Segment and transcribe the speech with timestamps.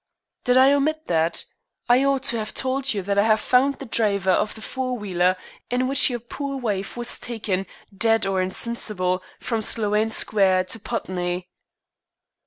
[0.45, 1.45] "Did I omit that?
[1.87, 4.97] I ought to have told you that I have found the driver of the four
[4.97, 5.35] wheeler
[5.69, 11.49] in which your poor wife was taken, dead or insensible, from Sloane Square to Putney."